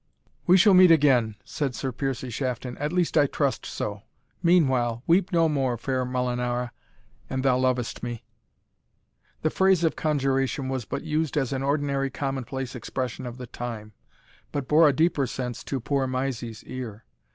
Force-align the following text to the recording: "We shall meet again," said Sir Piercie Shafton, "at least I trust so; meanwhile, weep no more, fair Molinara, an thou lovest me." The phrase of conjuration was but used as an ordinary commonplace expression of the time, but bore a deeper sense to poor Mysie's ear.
"We 0.47 0.57
shall 0.57 0.73
meet 0.73 0.89
again," 0.89 1.35
said 1.45 1.75
Sir 1.75 1.91
Piercie 1.91 2.31
Shafton, 2.33 2.75
"at 2.79 2.91
least 2.91 3.19
I 3.19 3.27
trust 3.27 3.67
so; 3.67 4.01
meanwhile, 4.41 5.03
weep 5.05 5.31
no 5.31 5.47
more, 5.47 5.77
fair 5.77 6.03
Molinara, 6.05 6.71
an 7.29 7.43
thou 7.43 7.59
lovest 7.59 8.01
me." 8.01 8.23
The 9.43 9.51
phrase 9.51 9.83
of 9.83 9.95
conjuration 9.95 10.69
was 10.69 10.85
but 10.85 11.03
used 11.03 11.37
as 11.37 11.53
an 11.53 11.61
ordinary 11.61 12.09
commonplace 12.09 12.73
expression 12.73 13.27
of 13.27 13.37
the 13.37 13.45
time, 13.45 13.93
but 14.51 14.67
bore 14.67 14.89
a 14.89 14.91
deeper 14.91 15.27
sense 15.27 15.63
to 15.65 15.79
poor 15.79 16.07
Mysie's 16.07 16.63
ear. 16.63 17.05